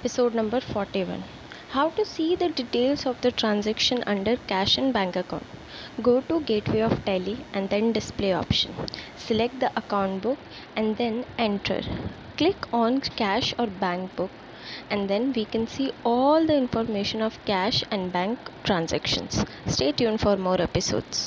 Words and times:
episode 0.00 0.34
number 0.34 0.60
41. 0.60 1.22
How 1.72 1.90
to 1.96 2.04
see 2.10 2.34
the 2.34 2.48
details 2.48 3.04
of 3.04 3.20
the 3.20 3.30
transaction 3.40 4.02
under 4.12 4.36
cash 4.52 4.78
and 4.78 4.94
bank 4.94 5.16
account. 5.22 5.44
Go 6.06 6.14
to 6.28 6.40
Gateway 6.50 6.80
of 6.86 6.94
Tally 7.04 7.34
and 7.52 7.68
then 7.68 7.92
display 7.92 8.32
option. 8.32 8.72
Select 9.24 9.60
the 9.60 9.70
account 9.80 10.22
book 10.22 10.38
and 10.74 10.96
then 10.96 11.26
enter. 11.46 11.82
Click 12.38 12.72
on 12.72 13.00
cash 13.22 13.52
or 13.58 13.66
bank 13.66 14.16
book 14.16 14.30
and 14.88 15.10
then 15.10 15.34
we 15.34 15.44
can 15.44 15.66
see 15.66 15.92
all 16.02 16.46
the 16.46 16.56
information 16.64 17.20
of 17.28 17.38
cash 17.44 17.84
and 17.90 18.10
bank 18.10 18.38
transactions. 18.64 19.44
Stay 19.66 19.92
tuned 19.92 20.22
for 20.22 20.36
more 20.48 20.60
episodes. 20.70 21.20